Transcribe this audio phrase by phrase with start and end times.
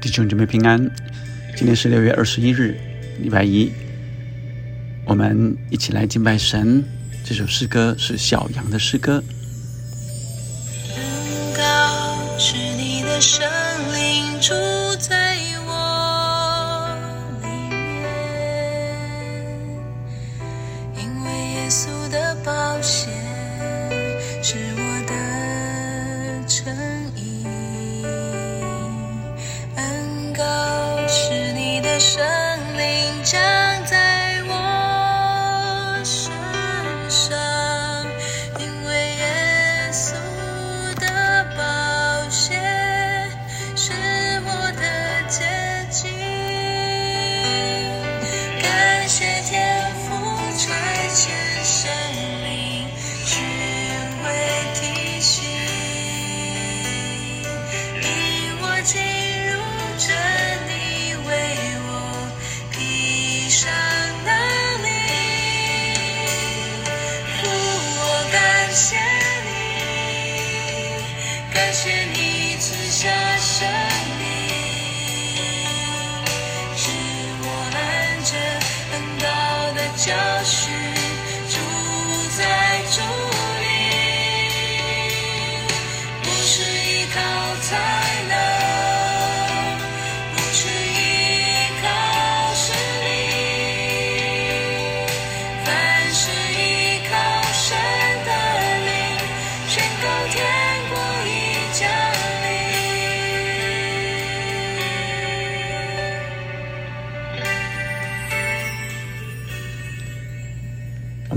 [0.00, 0.90] 弟兄姊妹平安，
[1.54, 2.74] 今天是六月二十一日，
[3.20, 3.70] 礼拜一，
[5.04, 6.82] 我们一起来敬拜神。
[7.22, 9.22] 这首诗歌是小羊的诗歌。
[71.52, 73.29] 感谢你赐下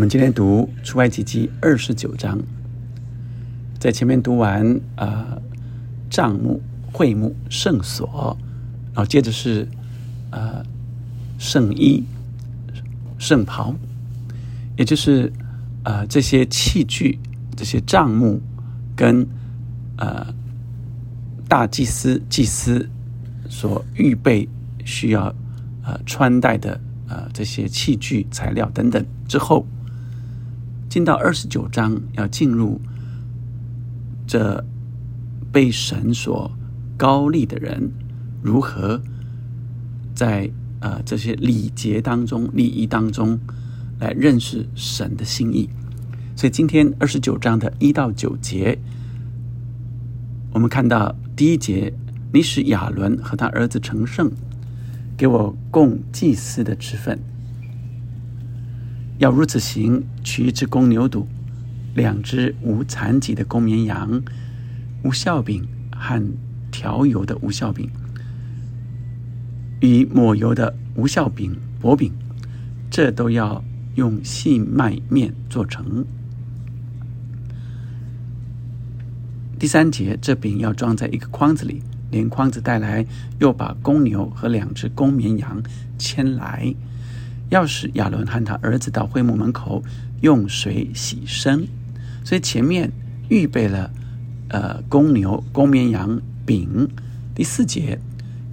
[0.03, 2.37] 们今天读出埃及记二十九章，
[3.79, 5.41] 在前面读完呃
[6.09, 6.61] 帐幕、
[6.91, 8.37] 会幕、圣所，
[8.87, 9.65] 然后接着是
[10.29, 10.61] 呃
[11.39, 12.03] 圣衣、
[13.17, 13.73] 圣袍，
[14.75, 15.31] 也就是
[15.85, 17.17] 呃这些器具、
[17.55, 18.41] 这些帐幕
[18.97, 19.25] 跟
[19.95, 20.35] 呃
[21.47, 22.89] 大祭司、祭司
[23.47, 24.49] 所预备
[24.83, 25.33] 需要
[25.85, 29.65] 呃穿戴的呃这些器具、材料等等之后。
[30.93, 32.79] 进到二十九章，要进入
[34.27, 34.63] 这
[35.51, 36.51] 被神所
[36.95, 37.91] 高立的人
[38.43, 39.01] 如何
[40.13, 40.47] 在
[40.81, 43.39] 呃这些礼节当中、礼仪当中
[43.99, 45.67] 来认识神的心意。
[46.35, 48.77] 所以今天二十九章的一到九节，
[50.51, 51.91] 我们看到第一节，
[52.31, 54.31] 你使亚伦和他儿子成圣，
[55.17, 57.19] 给我供祭司的职分。
[59.19, 61.25] 要如此行：取一只公牛犊，
[61.95, 64.21] 两只无残疾的公绵羊，
[65.03, 65.65] 无酵饼
[65.95, 66.21] 和
[66.71, 67.89] 调油的无酵饼，
[69.81, 72.11] 与抹油的无酵饼、薄饼，
[72.89, 73.63] 这都要
[73.95, 76.03] 用细麦面做成。
[79.59, 81.81] 第三节，这饼要装在一个筐子里，
[82.11, 83.05] 连筐子带来，
[83.39, 85.61] 又把公牛和两只公绵羊
[85.97, 86.73] 牵来。
[87.53, 89.83] 要使亚伦和他儿子到会幕门口
[90.21, 91.67] 用水洗身，
[92.25, 92.91] 所以前面
[93.29, 93.91] 预备了
[94.49, 96.89] 呃公牛、公绵羊饼。
[97.35, 97.99] 第四节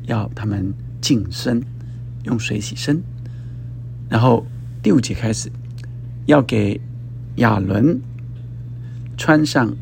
[0.05, 1.62] 要他们净身，
[2.25, 3.03] 用水洗身。
[4.11, 4.47] 然后
[4.83, 5.50] 第五节开始
[6.27, 6.78] 要给
[7.37, 7.99] 亚伦
[9.17, 9.75] 穿上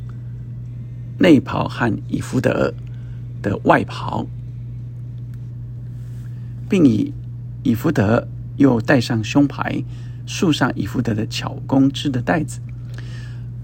[1.19, 2.73] 内袍和以弗德
[3.43, 4.25] 的外袍，
[6.69, 7.13] 并以
[7.65, 8.29] 以弗德。
[8.59, 9.83] 又戴上胸牌，
[10.27, 12.61] 束上以弗德的巧工织的带子，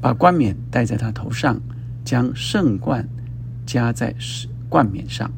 [0.01, 1.61] 把冠冕戴在他头上，
[2.05, 3.07] 将圣冠
[3.67, 4.15] 加在
[4.69, 5.31] 冠冕上。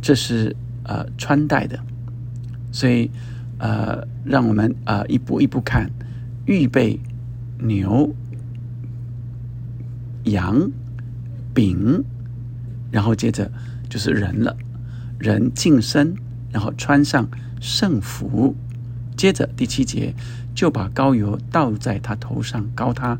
[0.00, 0.54] 这是
[0.84, 1.80] 呃穿戴的，
[2.70, 3.10] 所以
[3.58, 5.90] 呃让我们呃一步一步看，
[6.44, 7.00] 预备
[7.58, 8.14] 牛、
[10.24, 10.70] 羊、
[11.54, 12.04] 饼，
[12.90, 13.50] 然后接着
[13.88, 14.54] 就是人了，
[15.18, 16.14] 人净身，
[16.52, 17.26] 然后穿上。
[17.64, 18.54] 圣服，
[19.16, 20.14] 接着第七节
[20.54, 23.18] 就把膏油倒在他头上，膏他，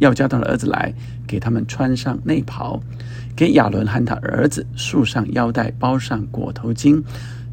[0.00, 0.92] 要叫他的儿子来，
[1.26, 2.82] 给他们穿上内袍，
[3.34, 7.02] 给亚伦和他儿子束上腰带，包上裹头巾，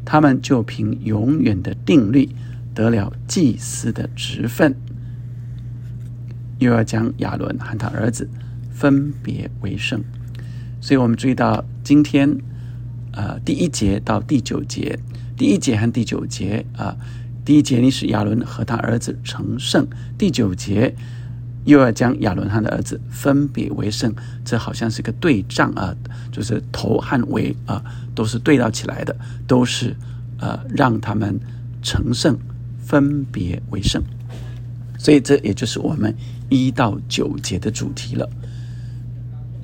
[0.04, 2.28] 他们就凭永远的定律
[2.74, 4.76] 得了祭司的职分。
[6.58, 8.28] 又要将亚伦和他儿子
[8.70, 10.04] 分别为圣，
[10.78, 12.36] 所以我们注意到今天，
[13.12, 14.98] 呃，第一节到第九节。
[15.36, 16.96] 第一节和第九节啊，
[17.44, 19.86] 第一节你使亚伦和他儿子成圣，
[20.16, 20.94] 第九节
[21.64, 24.14] 又要将亚伦和他的儿子分别为圣，
[24.44, 25.94] 这好像是个对仗啊，
[26.30, 27.82] 就是头和尾啊
[28.14, 29.16] 都是对到起来的，
[29.46, 29.96] 都是
[30.38, 31.38] 呃让他们
[31.82, 32.38] 成圣，
[32.78, 34.02] 分别为圣。
[34.98, 36.14] 所以这也就是我们
[36.48, 38.28] 一到九节的主题了。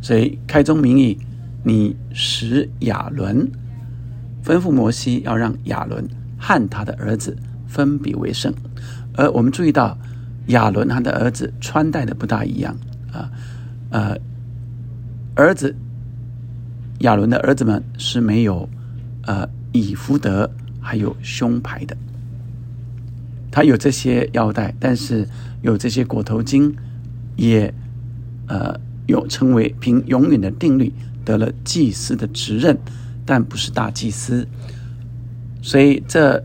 [0.02, 1.16] 所以开宗明义，
[1.62, 3.48] 你使亚伦
[4.44, 6.06] 吩咐摩西要让亚伦
[6.38, 8.52] 和他的儿子分别为圣，
[9.14, 9.96] 而我们注意到。
[10.46, 12.76] 亚伦他的儿子穿戴的不大一样
[13.12, 13.30] 啊，
[13.90, 14.16] 呃，
[15.36, 15.72] 儿子
[17.00, 18.68] 亚伦的儿子们是没有
[19.26, 20.50] 呃以福德
[20.80, 21.96] 还有胸牌的，
[23.52, 25.28] 他有这些腰带，但是
[25.62, 26.74] 有这些裹头巾，
[27.36, 27.72] 也
[28.48, 28.74] 呃
[29.06, 30.92] 有成为凭永远的定律
[31.24, 32.76] 得了祭司的职任，
[33.30, 34.44] 但不是大祭司，
[35.62, 36.44] 所以这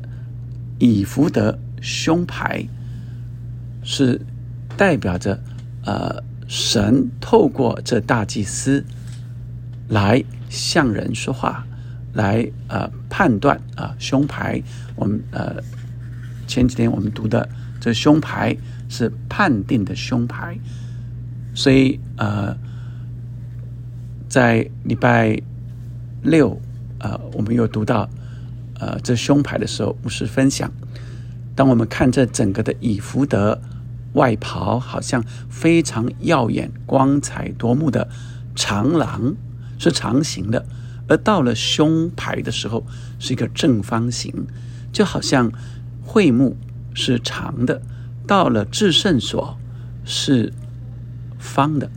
[0.77, 2.63] 以福德胸牌。
[3.87, 4.19] 是
[4.75, 5.39] 代表着，
[5.83, 8.83] 呃，神透过这大祭司
[9.87, 11.63] 来向人说话，
[12.13, 14.59] 来呃判断啊胸牌。
[14.95, 15.61] 我们呃
[16.47, 17.47] 前几天我们读的
[17.79, 18.57] 这胸牌
[18.89, 20.57] 是判定的胸牌，
[21.53, 22.57] 所以呃
[24.27, 25.39] 在礼拜
[26.23, 26.59] 六
[26.99, 28.09] 呃我们又读到
[28.79, 30.71] 呃这胸牌的时候，不是分享。
[31.55, 33.61] 当我们看这整个的以福德。
[34.15, 38.07] 外袍好像非常耀眼、光彩夺目的
[38.55, 39.35] 长廊，
[39.77, 40.63] 是长形的；
[41.09, 42.85] 而到了胸牌的时候，
[43.19, 44.47] 是一个正方形，
[44.93, 45.51] 就好像
[46.01, 46.55] 会幕
[46.93, 47.81] 是长的，
[48.25, 49.57] 到了至圣所
[50.05, 50.53] 是
[51.37, 51.91] 方的，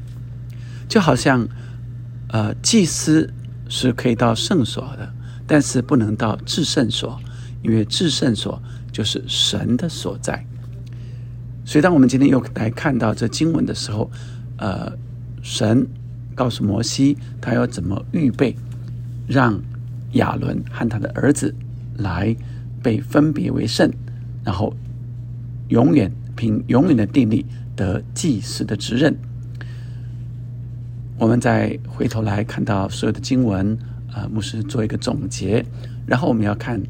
[0.89, 1.47] 就好像
[2.31, 3.33] 呃祭司
[3.69, 5.13] 是可以到圣所的，
[5.47, 7.21] 但是不能到至圣所，
[7.63, 8.61] 因为至圣所
[8.91, 10.45] 就是神的所在。
[11.65, 14.11] 所以，当我们今天又来看到这经文的时候，
[14.57, 14.91] 呃，
[15.43, 15.87] 神
[16.35, 18.57] 告诉摩西，他要怎么预备，
[19.27, 19.61] 让
[20.13, 21.55] 亚伦和他的儿子
[21.99, 22.35] 来
[22.83, 23.93] 被分别为圣，
[24.43, 24.75] 然后
[25.69, 27.45] 永远凭永远的定力
[27.77, 29.15] 得祭司的职任。
[31.19, 33.77] 我们再回头来看到所有的经文，
[34.13, 35.65] 啊，牧师做一个总结，
[36.07, 36.83] 然后我们要看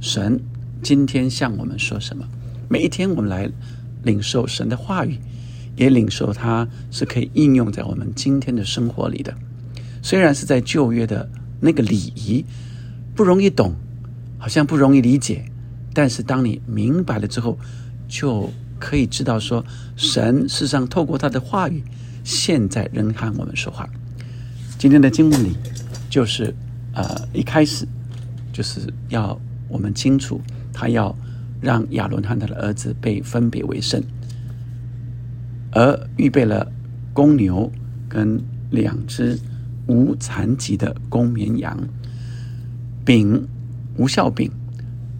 [0.00, 0.38] 神
[0.82, 2.24] 今天向我们说什么。
[2.68, 3.50] 每一天，我们来。
[4.04, 5.18] 领受神的话语，
[5.74, 9.34] 也领受它是可以应用在我们今天的生活里的。
[10.00, 11.28] 虽然是在旧约的
[11.60, 12.42] 那个礼仪
[13.12, 13.74] 不容易懂，
[14.38, 15.44] 好像不容易理解，
[15.92, 17.58] 但是当你明白了之后，
[18.06, 18.48] 就
[18.78, 19.62] 可以知道说，
[19.96, 21.82] 神事实上透过他的话语，
[22.28, 23.88] 现在仍和我们说话。
[24.76, 25.56] 今天的经文里，
[26.10, 26.54] 就是
[26.92, 27.88] 呃一开始
[28.52, 30.38] 就是要我们清楚，
[30.70, 31.16] 他要。
[31.60, 34.00] 让亚伦和他的儿子被分别为圣，
[35.72, 36.70] 而预备了
[37.12, 37.68] 公牛
[38.08, 38.40] 跟
[38.70, 39.36] 两只
[39.88, 41.76] 无残疾的公绵羊，
[43.04, 43.44] 饼
[43.96, 44.48] 无效饼，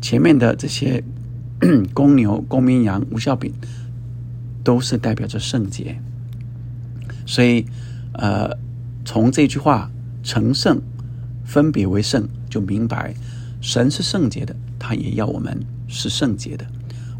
[0.01, 1.03] 前面的这些
[1.93, 3.53] 公牛、公绵羊、无效饼，
[4.63, 6.01] 都是代表着圣洁。
[7.29, 7.67] 所以，
[8.15, 8.57] 呃，
[9.05, 9.91] 从这句话
[10.25, 10.81] “成圣，
[11.45, 13.15] 分别为圣”，就明白
[13.61, 15.61] 神是圣洁的，他也要我们。
[15.91, 16.67] 是圣洁的，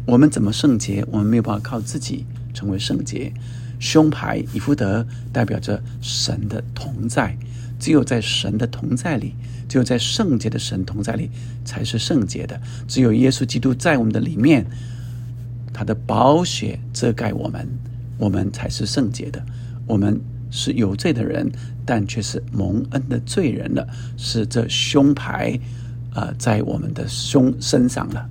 [0.05, 1.05] 我们怎么圣洁？
[1.11, 3.31] 我们没有办法靠自己成为圣洁。
[3.79, 7.37] 胸牌以福德代表着神的同在，
[7.79, 9.33] 只有在神的同在里，
[9.67, 11.29] 只有在圣洁的神同在里，
[11.65, 12.59] 才是圣洁的。
[12.87, 14.65] 只有耶稣基督在我们的里面，
[15.71, 17.67] 他的宝血遮盖我们，
[18.17, 19.43] 我们才是圣洁的。
[19.89, 21.51] 我们是有罪的人，
[21.85, 23.85] 但却是蒙恩的罪人了。
[24.15, 25.59] 是这胸牌
[26.13, 28.29] 啊，在我们的胸身上了。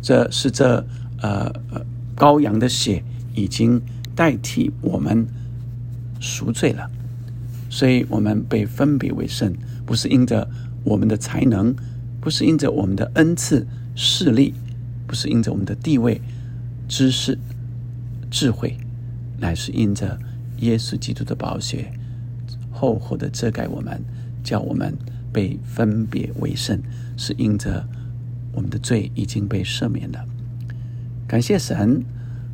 [0.00, 0.82] 这是这
[1.20, 1.84] 呃呃
[2.16, 3.02] 羔羊的血
[3.34, 3.80] 已经
[4.14, 5.26] 代替我们
[6.20, 6.88] 赎罪了，
[7.68, 9.52] 所以我们被分别为圣，
[9.84, 10.48] 不是因着
[10.84, 11.74] 我们的才能，
[12.20, 14.54] 不是因着我们的恩赐势力，
[15.06, 16.20] 不是因着我们的地位、
[16.88, 17.38] 知识、
[18.30, 18.76] 智慧，
[19.38, 20.18] 乃是因着
[20.60, 21.92] 耶稣基督的宝血
[22.70, 24.02] 厚厚的遮盖我们，
[24.42, 24.94] 叫我们
[25.32, 26.80] 被分别为圣，
[27.16, 27.86] 是因着。
[28.52, 30.26] 我们的罪已经被赦免了，
[31.28, 32.04] 感谢神。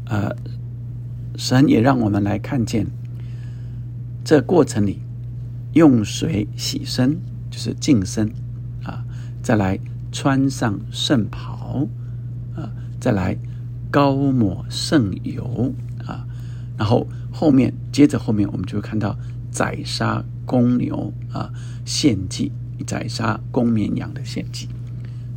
[0.04, 0.30] 呃，
[1.38, 2.86] 神也让我们来看见
[4.22, 5.00] 这过程里，
[5.72, 7.18] 用水洗身
[7.50, 8.30] 就是净身
[8.84, 9.02] 啊，
[9.42, 9.80] 再来
[10.12, 11.88] 穿上圣袍
[12.54, 12.70] 啊，
[13.00, 13.34] 再来
[13.90, 15.72] 高抹圣油，
[16.76, 19.16] 然后后面接着后面我们就会看到
[19.50, 21.50] 宰杀公牛啊
[21.84, 22.52] 献祭，
[22.86, 24.68] 宰杀公绵羊的献祭。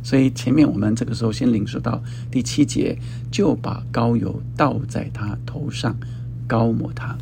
[0.02, 2.98] 所以前面我们这个时候先领受到第七节，
[3.30, 5.96] 就把膏油倒在他头上，
[6.46, 7.16] 高抹他。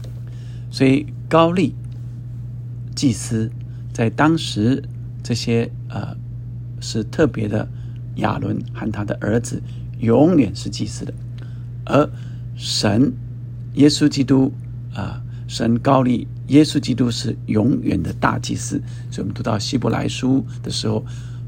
[0.71, 1.75] 所以高利
[2.95, 3.51] 祭司
[3.93, 4.83] 在当时
[5.23, 6.17] 这些呃
[6.81, 7.69] 是特别的
[8.17, 9.63] 亚伦和他的儿子
[9.99, 11.13] 永远是祭司的，
[11.85, 12.09] 而
[12.55, 13.13] 神
[13.79, 14.53] 耶稣基督
[14.95, 18.81] 啊、神高利耶稣基督是永远的大祭司。
[19.11, 21.05] 所以我们读到希伯来书的时候，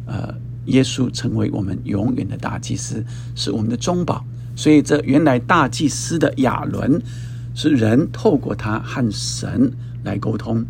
[0.06, 0.34] 呃，
[0.66, 4.24] 耶稣成为我们永远的大祭司，是我们的中保。
[4.56, 7.00] 所以这原来大祭司的亚伦。
[7.52, 9.72] 是人透过他和神
[10.04, 10.64] 来沟通，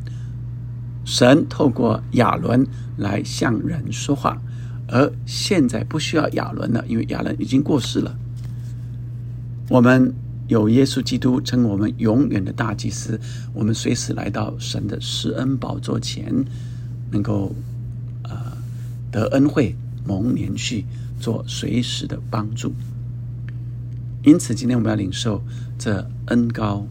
[1.04, 4.40] 神透过亚伦来向人说话，
[4.88, 8.16] 而现在不需要亚伦了，因为亚伦已经过世了。
[9.68, 10.12] 我们
[10.50, 13.18] 有耶稣基督称我们永远的大祭司，
[13.54, 16.44] 我们随时来到神的施恩宝座前，
[17.12, 17.54] 能够
[18.24, 18.34] 呃
[19.12, 20.84] 得恩惠、蒙连续，
[21.20, 22.72] 做随时的帮助。
[24.24, 25.40] 因此，今天我们要领受
[25.78, 26.84] 这恩膏。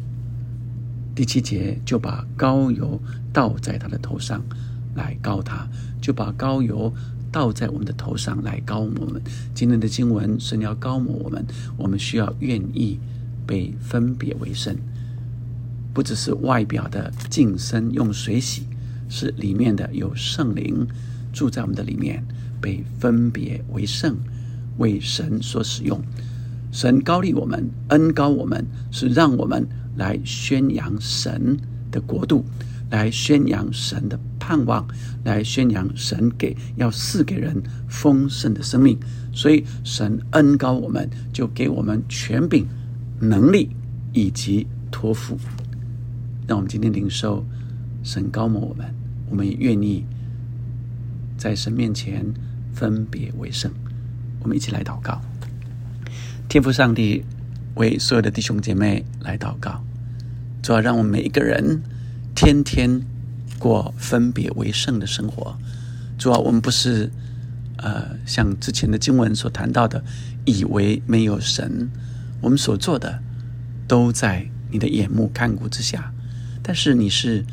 [1.14, 2.98] 第七节就把膏油
[3.34, 4.42] 倒在他的头上，
[4.96, 5.68] 来膏他；
[6.02, 6.94] 就把膏油
[7.30, 9.22] 倒在我们的头上来膏我们。
[9.54, 12.98] 今天的经文是要膏抹我们，我们需要愿意
[13.50, 14.76] 被分别为圣，
[15.92, 18.68] 不只是外表的净身用水洗，
[19.10, 20.88] 是里面的有圣灵
[21.34, 22.24] 住在我们的里面，
[22.62, 24.16] 被分别为圣，
[24.78, 26.00] 为神所使用。
[26.72, 31.58] 神高立我们，恩高我们，是让我们来宣扬神
[31.90, 32.46] 的国度，
[32.92, 34.88] 来宣扬神的盼望，
[35.24, 39.00] 来宣扬神给要赐给人丰盛的生命。
[39.34, 42.68] 所以神恩高我们，就给我们权柄、
[43.20, 43.70] 能力
[44.14, 45.38] 以及托付，
[46.48, 47.46] 让我们今天领受
[48.04, 48.94] 神高摩我们，
[49.30, 50.06] 我们也愿意
[51.38, 52.26] 在神面前
[52.74, 53.72] 分别为圣。
[54.42, 55.22] 我们一起来祷告。
[56.48, 57.24] 天父上帝
[57.76, 59.84] 为所有的弟兄姐妹来祷告，
[60.62, 61.82] 主要让我们每一个人
[62.34, 63.02] 天天
[63.60, 65.56] 过分别为圣的生活。
[66.18, 67.12] 主要我们不是
[67.78, 70.04] 呃像之前的经文所谈到的，
[70.46, 71.90] 以为没有神，
[72.42, 73.22] 我们所做的
[73.88, 76.14] 都在你的眼目看顾之下。
[76.62, 77.46] 但是你是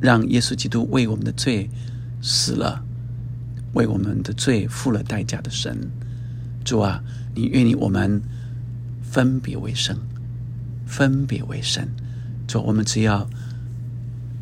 [0.00, 1.68] 让耶稣基督为我们的罪
[2.20, 2.84] 死了，
[3.72, 5.90] 为我们的罪付了代价的神。
[6.64, 7.02] 主啊，
[7.34, 8.20] 你愿意我们
[9.02, 9.96] 分别为圣，
[10.84, 11.88] 分别为圣。
[12.46, 13.28] 主，我们只要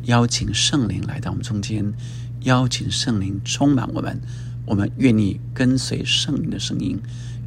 [0.03, 1.93] 邀请圣灵来到我们中间，
[2.41, 4.19] 邀请圣灵充满我们，
[4.65, 6.99] 我们愿意跟随圣灵的声音，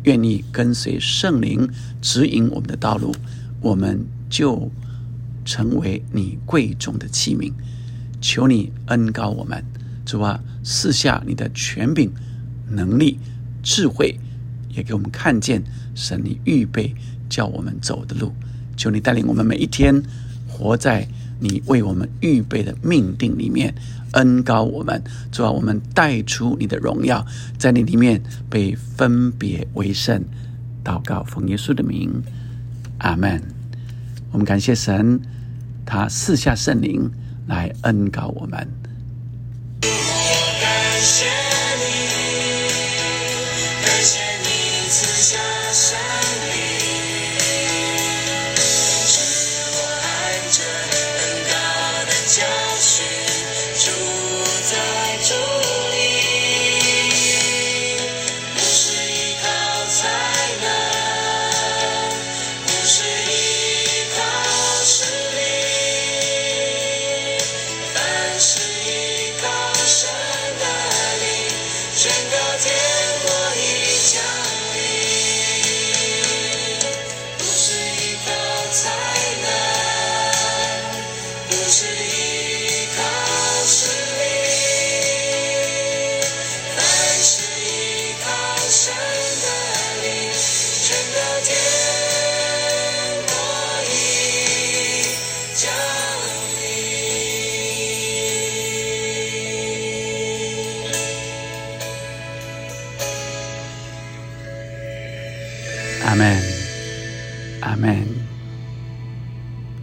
[0.04, 1.68] 愿意跟随圣灵
[2.00, 3.14] 指引我们的道路，
[3.60, 4.70] 我们就
[5.44, 7.52] 成为你贵重的器皿。
[8.20, 9.64] 求你恩高我们，
[10.04, 12.10] 主啊，赐下你的权柄、
[12.68, 13.18] 能力、
[13.62, 14.18] 智慧。
[14.70, 15.62] 也给我们看见
[15.94, 16.94] 神你预备
[17.28, 18.32] 叫我们走的路，
[18.76, 20.00] 求你带领我们每一天
[20.46, 21.08] 活在
[21.40, 23.74] 你为我们预备的命定里面，
[24.12, 27.24] 恩高我们，主啊我们带出你的荣耀，
[27.58, 30.22] 在你里面被分别为圣。
[30.84, 32.22] 祷告奉耶稣的名，
[32.98, 33.42] 阿门。
[34.30, 35.20] 我们感谢神，
[35.84, 37.10] 他赐下圣灵
[37.46, 38.68] 来恩高我们。